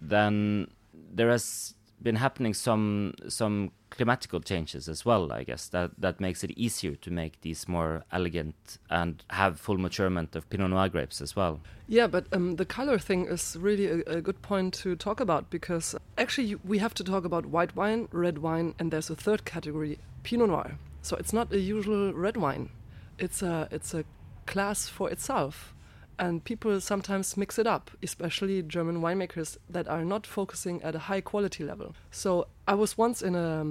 then 0.00 0.68
there 1.12 1.30
has 1.30 1.74
been 2.02 2.16
happening 2.16 2.54
some 2.54 3.14
some 3.28 3.72
climatical 3.90 4.42
changes 4.44 4.88
as 4.88 5.04
well. 5.04 5.32
I 5.32 5.44
guess 5.44 5.68
that 5.68 5.90
that 5.98 6.20
makes 6.20 6.42
it 6.44 6.52
easier 6.52 6.94
to 6.96 7.10
make 7.10 7.40
these 7.42 7.68
more 7.68 8.04
elegant 8.12 8.78
and 8.88 9.22
have 9.30 9.60
full 9.60 9.76
maturement 9.76 10.34
of 10.34 10.48
Pinot 10.48 10.70
Noir 10.70 10.88
grapes 10.88 11.20
as 11.20 11.36
well. 11.36 11.60
Yeah, 11.88 12.06
but 12.06 12.26
um, 12.32 12.56
the 12.56 12.64
color 12.64 12.98
thing 12.98 13.26
is 13.26 13.56
really 13.58 13.86
a, 13.86 14.18
a, 14.18 14.20
good 14.20 14.40
point 14.42 14.74
to 14.74 14.94
talk 14.94 15.18
about 15.20 15.50
because 15.50 15.96
actually 16.16 16.54
we 16.64 16.78
have 16.78 16.94
to 16.94 17.04
talk 17.04 17.24
about 17.24 17.46
white 17.46 17.74
wine, 17.74 18.08
red 18.12 18.38
wine, 18.38 18.74
and 18.78 18.92
there's 18.92 19.10
a 19.10 19.16
third 19.16 19.44
category, 19.44 19.98
Pinot 20.22 20.48
Noir. 20.48 20.78
So 21.02 21.16
it's 21.16 21.32
not 21.32 21.52
a 21.52 21.58
usual 21.58 22.12
red 22.12 22.36
wine. 22.36 22.70
It's 23.18 23.42
a 23.42 23.68
it's 23.70 23.92
a 23.92 24.04
class 24.46 24.88
for 24.88 25.10
itself 25.10 25.74
and 26.20 26.44
people 26.44 26.78
sometimes 26.82 27.36
mix 27.38 27.58
it 27.58 27.66
up, 27.66 27.90
especially 28.02 28.62
German 28.62 29.00
winemakers 29.00 29.56
that 29.70 29.88
are 29.88 30.04
not 30.04 30.26
focusing 30.26 30.82
at 30.82 30.94
a 30.94 30.98
high 31.10 31.22
quality 31.22 31.64
level. 31.64 31.94
So 32.10 32.46
I 32.68 32.74
was 32.74 32.98
once 32.98 33.22
in 33.22 33.34
a 33.34 33.64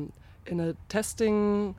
in 0.48 0.60
a 0.60 0.74
testing 0.90 1.76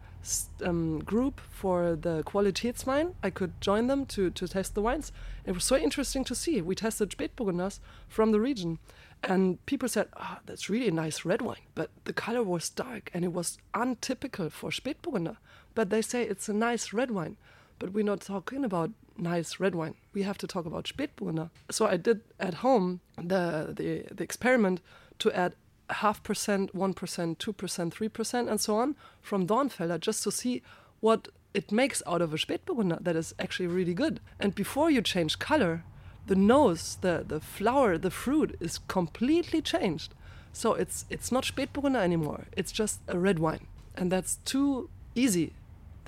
um, 0.64 1.00
group 1.00 1.40
for 1.40 1.96
the 1.96 2.22
Qualitätswein. 2.22 3.14
I 3.20 3.30
could 3.30 3.60
join 3.60 3.88
them 3.88 4.06
to, 4.06 4.30
to 4.30 4.46
test 4.46 4.74
the 4.74 4.82
wines. 4.82 5.10
It 5.44 5.52
was 5.52 5.64
so 5.64 5.76
interesting 5.76 6.22
to 6.24 6.34
see. 6.36 6.62
We 6.62 6.76
tested 6.76 7.10
Spätburgunders 7.10 7.80
from 8.06 8.30
the 8.30 8.40
region, 8.40 8.78
and 9.24 9.64
people 9.66 9.88
said, 9.88 10.06
"Ah, 10.16 10.36
oh, 10.36 10.42
that's 10.46 10.70
really 10.70 10.88
a 10.88 11.02
nice 11.04 11.24
red 11.24 11.42
wine," 11.42 11.66
but 11.74 11.90
the 12.04 12.12
color 12.12 12.44
was 12.44 12.70
dark 12.70 13.10
and 13.12 13.24
it 13.24 13.32
was 13.32 13.58
untypical 13.74 14.50
for 14.50 14.70
Spätburgunder. 14.70 15.36
But 15.74 15.90
they 15.90 16.02
say 16.02 16.22
it's 16.22 16.48
a 16.48 16.54
nice 16.54 16.92
red 16.92 17.10
wine. 17.10 17.36
But 17.80 17.92
we're 17.92 18.04
not 18.04 18.20
talking 18.20 18.64
about 18.64 18.90
nice 19.16 19.58
red 19.58 19.74
wine. 19.74 19.94
We 20.12 20.22
have 20.22 20.38
to 20.38 20.46
talk 20.46 20.66
about 20.66 20.84
Spätburgunder. 20.84 21.50
So 21.70 21.86
I 21.86 21.96
did 21.96 22.20
at 22.38 22.54
home 22.54 23.00
the, 23.16 23.74
the, 23.76 24.04
the 24.14 24.22
experiment 24.22 24.80
to 25.18 25.32
add 25.32 25.54
half 25.88 26.22
percent, 26.22 26.74
1%, 26.74 26.94
2%, 26.94 27.36
3%, 27.36 28.50
and 28.50 28.60
so 28.60 28.76
on 28.76 28.94
from 29.20 29.46
Dornfelder 29.46 29.98
just 29.98 30.22
to 30.24 30.30
see 30.30 30.62
what 31.00 31.28
it 31.54 31.72
makes 31.72 32.02
out 32.06 32.22
of 32.22 32.32
a 32.32 32.36
Spätburgunder 32.36 33.02
that 33.02 33.16
is 33.16 33.34
actually 33.38 33.66
really 33.66 33.94
good. 33.94 34.20
And 34.38 34.54
before 34.54 34.90
you 34.90 35.02
change 35.02 35.38
color, 35.38 35.82
the 36.26 36.36
nose, 36.36 36.98
the, 37.00 37.24
the 37.26 37.40
flower, 37.40 37.98
the 37.98 38.10
fruit 38.10 38.56
is 38.60 38.78
completely 38.88 39.62
changed. 39.62 40.14
So 40.52 40.74
it's 40.74 41.06
it's 41.08 41.32
not 41.32 41.44
Spätburgunder 41.44 42.02
anymore. 42.02 42.44
It's 42.56 42.72
just 42.72 43.00
a 43.08 43.18
red 43.18 43.38
wine. 43.38 43.66
And 43.96 44.12
that's 44.12 44.36
too 44.44 44.90
easy 45.14 45.52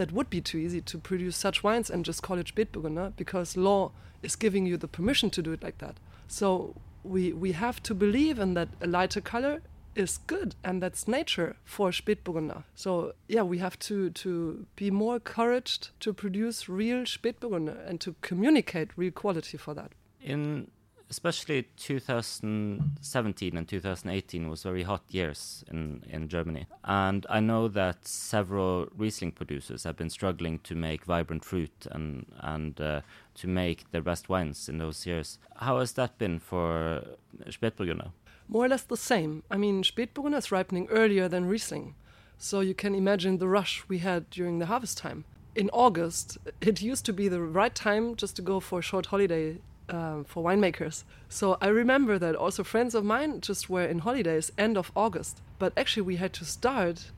that 0.02 0.10
would 0.10 0.28
be 0.28 0.40
too 0.40 0.58
easy 0.58 0.80
to 0.80 0.98
produce 0.98 1.36
such 1.36 1.62
wines 1.62 1.88
and 1.88 2.04
just 2.04 2.24
call 2.24 2.36
it 2.36 2.52
Spätburgunder 2.52 3.12
because 3.16 3.56
law 3.56 3.92
is 4.20 4.34
giving 4.34 4.66
you 4.66 4.76
the 4.76 4.88
permission 4.88 5.30
to 5.30 5.40
do 5.40 5.52
it 5.52 5.62
like 5.62 5.78
that. 5.78 5.94
So 6.26 6.74
we 7.04 7.32
we 7.32 7.52
have 7.52 7.80
to 7.84 7.94
believe 7.94 8.40
in 8.40 8.54
that 8.54 8.68
a 8.80 8.88
lighter 8.88 9.20
color 9.20 9.62
is 9.94 10.18
good 10.26 10.56
and 10.64 10.82
that's 10.82 11.06
nature 11.06 11.54
for 11.64 11.90
Spätburgunder. 11.90 12.64
So 12.74 13.12
yeah, 13.28 13.44
we 13.44 13.58
have 13.58 13.78
to 13.90 14.10
to 14.10 14.66
be 14.74 14.90
more 14.90 15.14
encouraged 15.14 15.90
to 16.00 16.12
produce 16.12 16.68
real 16.68 17.04
Spätburgunder 17.04 17.76
and 17.88 18.00
to 18.00 18.16
communicate 18.22 18.88
real 18.96 19.12
quality 19.12 19.56
for 19.56 19.72
that. 19.74 19.92
In 20.20 20.66
especially 21.12 21.68
2017 21.76 23.56
and 23.58 23.68
2018 23.68 24.48
was 24.48 24.62
very 24.62 24.82
hot 24.82 25.02
years 25.10 25.62
in, 25.70 26.02
in 26.08 26.26
Germany. 26.26 26.66
And 26.84 27.26
I 27.28 27.38
know 27.38 27.68
that 27.68 28.08
several 28.08 28.88
Riesling 28.96 29.32
producers 29.32 29.84
have 29.84 29.94
been 29.94 30.08
struggling 30.08 30.58
to 30.60 30.74
make 30.74 31.04
vibrant 31.04 31.44
fruit 31.44 31.86
and, 31.90 32.24
and 32.40 32.80
uh, 32.80 33.02
to 33.34 33.46
make 33.46 33.90
their 33.90 34.00
best 34.00 34.30
wines 34.30 34.70
in 34.70 34.78
those 34.78 35.04
years. 35.04 35.38
How 35.56 35.80
has 35.80 35.92
that 35.92 36.16
been 36.16 36.38
for 36.38 37.02
Spätburgunder? 37.44 38.12
More 38.48 38.64
or 38.64 38.68
less 38.68 38.84
the 38.84 38.96
same. 38.96 39.42
I 39.50 39.58
mean, 39.58 39.82
Spätburgunder 39.82 40.38
is 40.38 40.50
ripening 40.50 40.88
earlier 40.88 41.28
than 41.28 41.44
Riesling. 41.44 41.94
So 42.38 42.60
you 42.60 42.74
can 42.74 42.94
imagine 42.94 43.36
the 43.36 43.48
rush 43.48 43.84
we 43.86 43.98
had 43.98 44.30
during 44.30 44.60
the 44.60 44.66
harvest 44.66 44.96
time. 44.96 45.26
In 45.54 45.68
August, 45.74 46.38
it 46.62 46.80
used 46.80 47.04
to 47.04 47.12
be 47.12 47.28
the 47.28 47.42
right 47.42 47.74
time 47.74 48.16
just 48.16 48.34
to 48.36 48.42
go 48.42 48.60
for 48.60 48.78
a 48.78 48.82
short 48.82 49.06
holiday 49.06 49.58
um, 49.88 50.24
for 50.24 50.42
winemakers. 50.44 51.04
So 51.28 51.58
I 51.60 51.68
remember 51.68 52.18
that 52.18 52.34
also 52.34 52.62
friends 52.64 52.94
of 52.94 53.04
mine 53.04 53.40
just 53.40 53.68
were 53.68 53.84
in 53.84 54.00
holidays 54.00 54.52
end 54.58 54.76
of 54.76 54.92
August. 54.94 55.42
But 55.58 55.72
actually, 55.76 56.02
we 56.02 56.16
had 56.16 56.32
to 56.34 56.44
start 56.44 57.10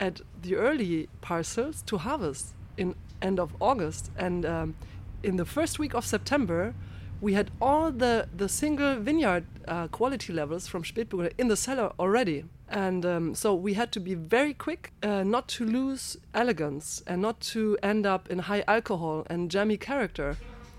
at 0.00 0.20
the 0.42 0.56
early 0.56 1.08
parcels 1.20 1.82
to 1.82 1.98
harvest 1.98 2.54
in 2.76 2.94
end 3.20 3.40
of 3.40 3.54
August. 3.60 4.10
And 4.16 4.46
um, 4.46 4.76
in 5.22 5.36
the 5.36 5.44
first 5.44 5.78
week 5.78 5.94
of 5.94 6.04
September, 6.04 6.74
we 7.20 7.34
had 7.34 7.50
all 7.60 7.90
the, 7.90 8.28
the 8.36 8.48
single 8.48 8.96
vineyard 8.96 9.44
uh, 9.66 9.88
quality 9.88 10.32
levels 10.32 10.68
from 10.68 10.84
Spätburgunder 10.84 11.32
in 11.36 11.48
the 11.48 11.56
cellar 11.56 11.92
already. 11.98 12.44
And 12.68 13.04
um, 13.04 13.34
so 13.34 13.54
we 13.54 13.74
had 13.74 13.90
to 13.92 14.00
be 14.00 14.14
very 14.14 14.54
quick, 14.54 14.92
uh, 15.02 15.24
not 15.24 15.48
to 15.48 15.64
lose 15.64 16.16
elegance 16.34 17.02
and 17.06 17.20
not 17.22 17.40
to 17.40 17.78
end 17.82 18.06
up 18.06 18.30
in 18.30 18.40
high 18.40 18.62
alcohol 18.68 19.26
and 19.28 19.50
jammy 19.50 19.76
character. 19.76 20.36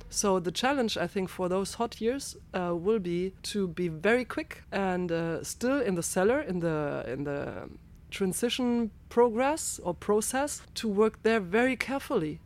So 0.09 0.39
the 0.39 0.51
challenge, 0.51 0.97
I 0.97 1.07
think, 1.07 1.29
for 1.29 1.47
those 1.49 1.75
hot 1.75 2.01
years 2.01 2.35
uh, 2.53 2.75
will 2.75 2.99
be 2.99 3.33
to 3.43 3.67
be 3.67 3.87
very 3.89 4.25
quick 4.25 4.63
and 4.71 5.11
uh, 5.11 5.43
still 5.43 5.79
in 5.79 5.95
the 5.95 6.03
cellar, 6.03 6.41
in 6.41 6.59
the 6.59 7.05
in 7.07 7.23
the 7.25 7.69
transition 8.09 8.89
progress 9.09 9.79
or 9.83 9.93
process, 9.93 10.63
to 10.73 10.87
work 10.87 11.21
there 11.21 11.39
very 11.39 11.75
carefully, 11.75 12.39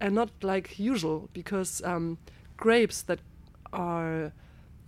and 0.00 0.14
not 0.14 0.30
like 0.42 0.78
usual, 0.78 1.28
because 1.34 1.82
um, 1.84 2.16
grapes 2.56 3.02
that 3.02 3.20
are 3.72 4.32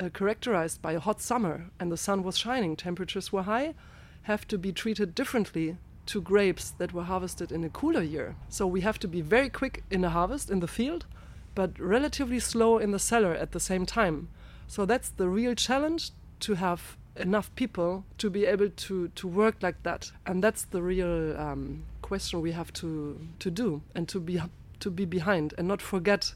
uh, 0.00 0.08
characterized 0.14 0.80
by 0.80 0.92
a 0.92 1.00
hot 1.00 1.20
summer 1.20 1.70
and 1.78 1.92
the 1.92 1.96
sun 1.96 2.22
was 2.22 2.38
shining, 2.38 2.76
temperatures 2.76 3.30
were 3.30 3.42
high, 3.42 3.74
have 4.22 4.48
to 4.48 4.56
be 4.56 4.72
treated 4.72 5.14
differently 5.14 5.76
to 6.06 6.20
grapes 6.20 6.70
that 6.78 6.92
were 6.92 7.04
harvested 7.04 7.52
in 7.52 7.62
a 7.62 7.68
cooler 7.68 8.02
year. 8.02 8.34
So 8.48 8.66
we 8.66 8.80
have 8.80 8.98
to 9.00 9.08
be 9.08 9.20
very 9.20 9.50
quick 9.50 9.84
in 9.90 10.00
the 10.00 10.10
harvest 10.10 10.50
in 10.50 10.60
the 10.60 10.66
field 10.66 11.06
but 11.54 11.78
relatively 11.78 12.40
slow 12.40 12.78
in 12.78 12.90
the 12.90 12.98
cellar 12.98 13.34
at 13.34 13.52
the 13.52 13.60
same 13.60 13.86
time. 13.86 14.28
So 14.66 14.86
that's 14.86 15.10
the 15.10 15.28
real 15.28 15.54
challenge 15.54 16.10
to 16.40 16.54
have 16.54 16.96
enough 17.16 17.54
people 17.54 18.04
to 18.18 18.30
be 18.30 18.46
able 18.46 18.70
to, 18.70 19.08
to 19.08 19.28
work 19.28 19.56
like 19.60 19.82
that. 19.82 20.10
And 20.26 20.42
that's 20.42 20.64
the 20.64 20.82
real 20.82 21.36
um, 21.38 21.84
question 22.00 22.40
we 22.40 22.52
have 22.52 22.72
to, 22.74 23.20
to 23.38 23.50
do 23.50 23.82
and 23.94 24.08
to 24.08 24.18
be, 24.18 24.40
to 24.80 24.90
be 24.90 25.04
behind 25.04 25.54
and 25.58 25.68
not 25.68 25.82
forget 25.82 26.34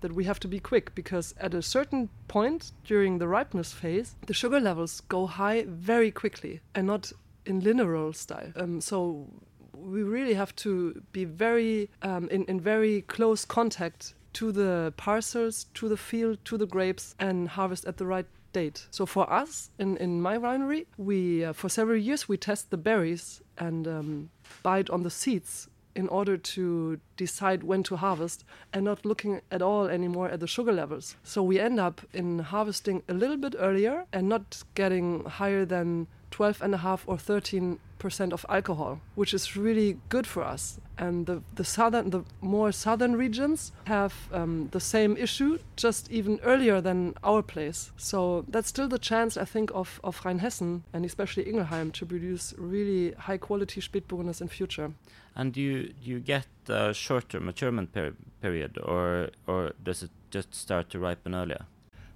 that 0.00 0.12
we 0.12 0.24
have 0.24 0.38
to 0.40 0.48
be 0.48 0.60
quick 0.60 0.94
because 0.94 1.34
at 1.40 1.54
a 1.54 1.62
certain 1.62 2.08
point 2.28 2.72
during 2.84 3.18
the 3.18 3.28
ripeness 3.28 3.72
phase, 3.72 4.14
the 4.26 4.34
sugar 4.34 4.60
levels 4.60 5.00
go 5.08 5.26
high 5.26 5.64
very 5.66 6.10
quickly 6.10 6.60
and 6.74 6.86
not 6.86 7.12
in 7.46 7.60
linear 7.60 8.12
style. 8.12 8.52
Um, 8.56 8.80
so 8.80 9.26
we 9.72 10.02
really 10.02 10.34
have 10.34 10.54
to 10.56 11.00
be 11.12 11.24
very 11.24 11.88
um, 12.02 12.28
in, 12.28 12.44
in 12.44 12.60
very 12.60 13.02
close 13.02 13.44
contact 13.44 14.14
to 14.36 14.52
the 14.52 14.92
parcels, 14.98 15.64
to 15.72 15.88
the 15.88 15.96
field, 15.96 16.38
to 16.44 16.58
the 16.58 16.66
grapes, 16.66 17.14
and 17.18 17.48
harvest 17.48 17.86
at 17.86 17.96
the 17.96 18.04
right 18.04 18.26
date. 18.52 18.86
So 18.90 19.06
for 19.06 19.30
us 19.32 19.70
in, 19.78 19.96
in 19.96 20.20
my 20.20 20.36
winery, 20.36 20.86
we 20.98 21.44
uh, 21.44 21.52
for 21.54 21.68
several 21.70 21.96
years 21.96 22.28
we 22.28 22.36
test 22.36 22.70
the 22.70 22.76
berries 22.76 23.40
and 23.56 23.88
um, 23.88 24.30
bite 24.62 24.90
on 24.90 25.02
the 25.02 25.10
seeds 25.10 25.68
in 25.94 26.06
order 26.08 26.36
to 26.36 27.00
decide 27.16 27.62
when 27.62 27.82
to 27.84 27.96
harvest 27.96 28.44
and 28.74 28.84
not 28.84 29.06
looking 29.06 29.40
at 29.50 29.62
all 29.62 29.86
anymore 29.86 30.28
at 30.28 30.40
the 30.40 30.46
sugar 30.46 30.72
levels. 30.72 31.16
So 31.24 31.42
we 31.42 31.58
end 31.58 31.80
up 31.80 32.02
in 32.12 32.40
harvesting 32.40 33.02
a 33.08 33.14
little 33.14 33.38
bit 33.38 33.54
earlier 33.58 34.04
and 34.12 34.28
not 34.28 34.62
getting 34.74 35.24
higher 35.24 35.64
than 35.64 36.06
12 36.36 36.60
and 36.60 36.74
a 36.74 36.76
half 36.76 37.02
or 37.06 37.16
13 37.16 37.78
percent 37.98 38.30
of 38.30 38.44
alcohol, 38.50 39.00
which 39.14 39.32
is 39.32 39.56
really 39.56 39.96
good 40.10 40.26
for 40.26 40.42
us. 40.42 40.78
And 40.98 41.24
the, 41.24 41.42
the 41.54 41.64
southern, 41.64 42.10
the 42.10 42.24
more 42.42 42.72
southern 42.72 43.16
regions 43.16 43.72
have 43.86 44.12
um, 44.32 44.68
the 44.72 44.80
same 44.80 45.16
issue, 45.16 45.58
just 45.76 46.10
even 46.10 46.38
earlier 46.42 46.82
than 46.82 47.14
our 47.24 47.42
place. 47.42 47.90
So 47.96 48.44
that's 48.48 48.68
still 48.68 48.86
the 48.86 48.98
chance, 48.98 49.38
I 49.38 49.46
think, 49.46 49.70
of, 49.74 49.98
of 50.04 50.20
Rheinhessen 50.24 50.82
and 50.92 51.06
especially 51.06 51.44
Ingelheim 51.44 51.90
to 51.92 52.04
produce 52.04 52.54
really 52.58 53.12
high 53.12 53.38
quality 53.38 53.80
Spätburgunders 53.80 54.42
in 54.42 54.48
future. 54.48 54.92
And 55.34 55.54
do 55.54 55.62
you, 55.62 55.88
do 55.88 56.10
you 56.10 56.20
get 56.20 56.48
a 56.68 56.92
shorter 56.92 57.40
maturement 57.40 57.92
peri 57.92 58.12
period, 58.42 58.78
or, 58.82 59.30
or 59.46 59.72
does 59.82 60.02
it 60.02 60.10
just 60.30 60.54
start 60.54 60.90
to 60.90 60.98
ripen 60.98 61.34
earlier? 61.34 61.64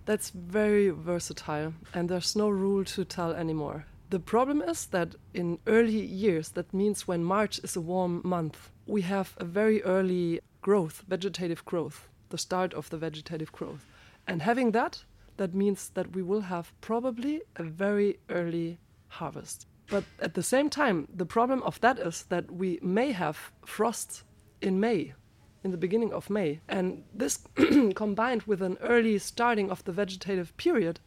That's 0.05 0.31
very 0.31 0.91
versatile, 0.91 1.73
and 1.95 2.09
there's 2.09 2.35
no 2.35 2.49
rule 2.49 2.85
to 2.85 3.05
tell 3.05 3.33
anymore. 3.33 3.85
The 4.11 4.19
problem 4.19 4.61
is 4.61 4.87
that 4.87 5.15
in 5.35 5.61
early 5.69 6.05
years, 6.05 6.49
that 6.51 6.75
means 6.75 7.07
when 7.07 7.23
March 7.23 7.61
is 7.61 7.77
a 7.77 7.81
warm 7.81 8.23
month, 8.25 8.71
we 8.85 9.03
have 9.03 9.37
a 9.37 9.45
very 9.45 9.85
early 9.85 10.41
growth, 10.63 11.05
vegetative 11.07 11.65
growth, 11.65 12.09
the 12.31 12.39
start 12.39 12.75
of 12.75 12.91
the 12.91 12.97
vegetative 12.97 13.53
growth. 13.53 13.87
And 14.27 14.43
having 14.43 14.73
that, 14.73 15.05
that 15.37 15.55
means 15.55 15.91
that 15.91 16.13
we 16.13 16.23
will 16.23 16.41
have 16.41 16.73
probably 16.81 17.43
a 17.55 17.63
very 17.63 18.19
early 18.29 18.79
harvest. 19.07 19.69
But 19.89 20.03
at 20.19 20.35
the 20.35 20.43
same 20.43 20.71
time, 20.71 21.07
the 21.15 21.27
problem 21.27 21.63
of 21.63 21.81
that 21.81 22.01
is 22.01 22.25
that 22.31 22.51
we 22.51 22.81
may 22.83 23.13
have 23.13 23.53
frosts 23.65 24.25
in 24.61 24.81
May, 24.81 25.15
in 25.63 25.71
the 25.71 25.77
beginning 25.77 26.13
of 26.13 26.31
May. 26.31 26.61
And 26.69 27.05
this 27.15 27.39
combined 27.95 28.43
with 28.43 28.61
an 28.61 28.77
early 28.81 29.19
starting 29.19 29.71
of 29.71 29.85
the 29.85 29.93
vegetative 29.93 30.57
period 30.57 30.99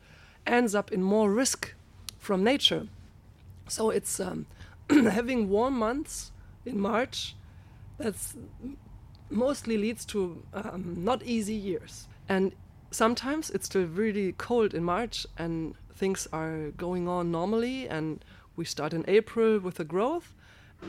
ends 0.47 0.73
up 0.73 0.89
in 0.89 1.03
more 1.03 1.29
risk 1.29 1.73
from 2.23 2.41
nature. 2.43 2.87
So 3.67 3.89
it's 3.89 4.19
um, 4.19 4.45
having 4.89 5.49
warm 5.49 5.77
months 5.77 6.31
in 6.65 6.79
March 6.79 7.35
that's 7.97 8.35
mostly 9.29 9.77
leads 9.77 10.05
to 10.05 10.41
um, 10.53 10.95
not 10.97 11.21
easy 11.23 11.53
years. 11.53 12.07
And 12.29 12.53
sometimes 12.91 13.49
it's 13.49 13.65
still 13.65 13.85
really 13.85 14.31
cold 14.33 14.73
in 14.73 14.83
March 14.85 15.27
and 15.37 15.75
things 15.93 16.27
are 16.31 16.71
going 16.77 17.07
on 17.09 17.29
normally 17.29 17.89
and 17.89 18.23
we 18.55 18.63
start 18.63 18.93
in 18.93 19.03
April 19.07 19.59
with 19.59 19.75
the 19.75 19.83
growth 19.83 20.33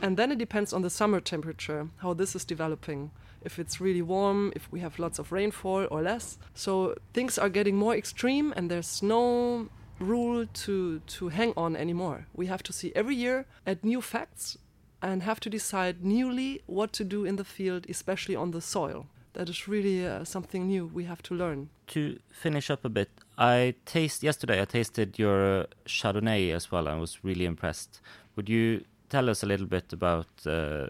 and 0.03 0.17
then 0.17 0.31
it 0.31 0.39
depends 0.39 0.73
on 0.73 0.83
the 0.83 0.91
summer 0.91 1.21
temperature 1.21 1.89
how 1.99 2.13
this 2.15 2.35
is 2.35 2.45
developing 2.45 3.11
if 3.43 3.59
it's 3.59 3.81
really 3.81 4.03
warm 4.03 4.53
if 4.57 4.71
we 4.73 4.81
have 4.81 4.99
lots 4.99 5.19
of 5.19 5.31
rainfall 5.31 5.87
or 5.91 6.03
less 6.03 6.39
so 6.55 6.95
things 7.13 7.39
are 7.39 7.49
getting 7.49 7.77
more 7.77 7.95
extreme 7.95 8.53
and 8.57 8.71
there's 8.71 9.03
no 9.03 9.69
rule 10.05 10.47
to 10.65 11.01
to 11.01 11.29
hang 11.29 11.53
on 11.57 11.77
anymore. 11.77 12.27
We 12.35 12.47
have 12.47 12.63
to 12.63 12.73
see 12.73 12.93
every 12.95 13.17
year 13.17 13.47
at 13.67 13.85
new 13.85 14.01
facts 14.01 14.59
and 15.03 15.23
have 15.23 15.41
to 15.41 15.51
decide 15.51 16.05
newly 16.05 16.63
what 16.67 16.93
to 16.93 17.05
do 17.05 17.25
in 17.25 17.37
the 17.37 17.45
field, 17.45 17.87
especially 17.89 18.37
on 18.37 18.51
the 18.53 18.61
soil. 18.61 19.07
That 19.35 19.49
is 19.49 19.69
really 19.69 20.07
uh, 20.07 20.25
something 20.25 20.67
new 20.67 20.87
we 20.87 21.05
have 21.05 21.23
to 21.23 21.35
learn. 21.35 21.69
To 21.89 22.19
finish 22.31 22.71
up 22.71 22.85
a 22.85 22.89
bit, 22.89 23.11
I 23.37 23.75
taste 23.85 24.23
yesterday. 24.23 24.63
I 24.63 24.65
tasted 24.65 25.19
your 25.19 25.67
Chardonnay 25.87 26.55
as 26.55 26.71
well. 26.71 26.89
I 26.89 26.95
was 26.95 27.19
really 27.25 27.45
impressed. 27.45 28.01
Would 28.37 28.49
you 28.49 28.85
tell 29.11 29.29
us 29.29 29.43
a 29.43 29.47
little 29.47 29.67
bit 29.67 29.93
about 29.93 30.27
uh, 30.47 30.87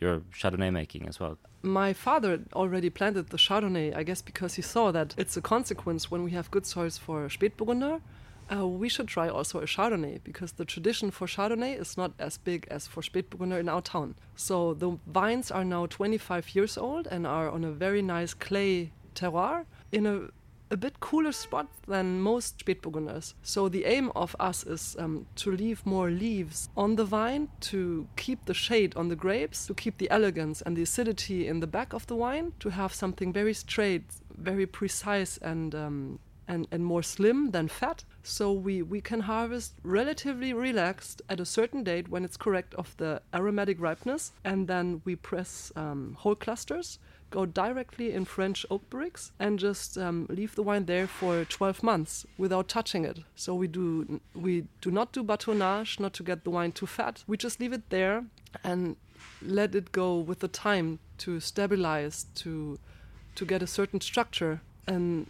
your 0.00 0.20
Chardonnay 0.32 0.72
making 0.72 1.06
as 1.08 1.20
well? 1.20 1.36
My 1.62 1.92
father 1.92 2.40
already 2.54 2.90
planted 2.90 3.28
the 3.28 3.36
Chardonnay, 3.36 3.94
I 3.94 4.02
guess, 4.02 4.22
because 4.22 4.54
he 4.54 4.62
saw 4.62 4.90
that 4.92 5.14
it's 5.18 5.36
a 5.36 5.42
consequence 5.42 6.10
when 6.10 6.24
we 6.24 6.30
have 6.32 6.50
good 6.50 6.66
soils 6.66 6.98
for 6.98 7.28
Spätburgunder 7.28 8.00
uh, 8.52 8.66
we 8.66 8.88
should 8.88 9.08
try 9.08 9.28
also 9.28 9.60
a 9.60 9.66
Chardonnay 9.66 10.20
because 10.24 10.52
the 10.52 10.64
tradition 10.64 11.10
for 11.10 11.26
Chardonnay 11.26 11.78
is 11.78 11.96
not 11.96 12.12
as 12.18 12.38
big 12.38 12.66
as 12.70 12.86
for 12.86 13.02
Spätburgunder 13.02 13.58
in 13.58 13.68
our 13.68 13.82
town. 13.82 14.14
So 14.36 14.74
the 14.74 14.98
vines 15.06 15.50
are 15.50 15.64
now 15.64 15.86
25 15.86 16.54
years 16.54 16.78
old 16.78 17.06
and 17.06 17.26
are 17.26 17.50
on 17.50 17.64
a 17.64 17.70
very 17.70 18.02
nice 18.02 18.34
clay 18.34 18.92
terroir 19.14 19.64
in 19.92 20.06
a 20.06 20.28
a 20.70 20.76
bit 20.76 21.00
cooler 21.00 21.32
spot 21.32 21.66
than 21.86 22.20
most 22.20 22.64
Spätburgunders. 22.64 23.34
So 23.42 23.68
the 23.68 23.84
aim 23.86 24.12
of 24.14 24.36
us 24.38 24.64
is 24.64 24.96
um, 24.98 25.26
to 25.36 25.50
leave 25.50 25.84
more 25.86 26.10
leaves 26.10 26.68
on 26.76 26.96
the 26.96 27.04
vine 27.04 27.48
to 27.60 28.06
keep 28.16 28.44
the 28.44 28.54
shade 28.54 28.94
on 28.96 29.08
the 29.08 29.16
grapes, 29.16 29.66
to 29.66 29.74
keep 29.74 29.98
the 29.98 30.10
elegance 30.10 30.60
and 30.62 30.76
the 30.76 30.82
acidity 30.82 31.48
in 31.48 31.60
the 31.60 31.66
back 31.66 31.92
of 31.92 32.06
the 32.06 32.16
wine, 32.16 32.52
to 32.60 32.68
have 32.68 32.92
something 32.92 33.32
very 33.32 33.54
straight, 33.54 34.04
very 34.36 34.66
precise 34.66 35.38
and 35.38 35.74
um, 35.74 36.18
and, 36.48 36.66
and 36.72 36.84
more 36.84 37.02
slim 37.02 37.50
than 37.50 37.68
fat. 37.68 38.04
So 38.22 38.52
we, 38.52 38.82
we 38.82 39.00
can 39.00 39.20
harvest 39.20 39.74
relatively 39.82 40.52
relaxed 40.52 41.22
at 41.28 41.38
a 41.38 41.44
certain 41.44 41.84
date 41.84 42.08
when 42.08 42.24
it's 42.24 42.36
correct 42.36 42.74
of 42.74 42.96
the 42.96 43.22
aromatic 43.32 43.80
ripeness. 43.80 44.32
And 44.44 44.66
then 44.66 45.02
we 45.04 45.14
press 45.14 45.70
um, 45.76 46.16
whole 46.18 46.34
clusters, 46.34 46.98
go 47.30 47.44
directly 47.44 48.12
in 48.12 48.24
French 48.24 48.64
oak 48.70 48.88
barriques, 48.90 49.30
and 49.38 49.58
just 49.58 49.98
um, 49.98 50.26
leave 50.30 50.54
the 50.54 50.62
wine 50.62 50.86
there 50.86 51.06
for 51.06 51.44
12 51.44 51.82
months 51.82 52.26
without 52.38 52.68
touching 52.68 53.04
it. 53.04 53.18
So 53.36 53.54
we 53.54 53.68
do, 53.68 54.20
we 54.34 54.64
do 54.80 54.90
not 54.90 55.12
do 55.12 55.22
batonnage, 55.22 56.00
not 56.00 56.14
to 56.14 56.22
get 56.22 56.44
the 56.44 56.50
wine 56.50 56.72
too 56.72 56.86
fat. 56.86 57.22
We 57.26 57.36
just 57.36 57.60
leave 57.60 57.72
it 57.72 57.90
there 57.90 58.24
and 58.64 58.96
let 59.42 59.74
it 59.74 59.92
go 59.92 60.16
with 60.16 60.40
the 60.40 60.48
time 60.48 60.98
to 61.18 61.40
stabilize, 61.40 62.26
to, 62.36 62.78
to 63.34 63.44
get 63.44 63.62
a 63.62 63.66
certain 63.66 64.00
structure. 64.00 64.60
And 64.86 65.26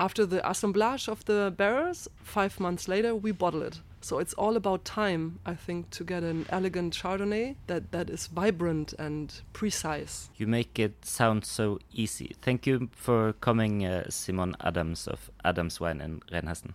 after 0.00 0.24
the 0.24 0.40
assemblage 0.48 1.08
of 1.08 1.24
the 1.26 1.52
barrels, 1.56 2.08
five 2.22 2.58
months 2.58 2.88
later, 2.88 3.14
we 3.14 3.32
bottle 3.32 3.62
it. 3.62 3.80
So 4.00 4.18
it's 4.18 4.32
all 4.32 4.56
about 4.56 4.86
time, 4.86 5.40
I 5.44 5.54
think, 5.54 5.90
to 5.90 6.04
get 6.04 6.22
an 6.22 6.46
elegant 6.48 6.94
Chardonnay 6.94 7.56
that, 7.66 7.92
that 7.92 8.08
is 8.08 8.26
vibrant 8.28 8.94
and 8.98 9.30
precise. 9.52 10.30
You 10.36 10.46
make 10.46 10.78
it 10.78 11.04
sound 11.04 11.44
so 11.44 11.78
easy. 11.92 12.34
Thank 12.40 12.66
you 12.66 12.88
for 12.92 13.34
coming, 13.34 13.84
uh, 13.84 14.08
Simone 14.08 14.56
Adams 14.62 15.06
of 15.06 15.30
Adams 15.44 15.80
Wine 15.80 16.00
in 16.00 16.20
Rheinhessen. 16.32 16.72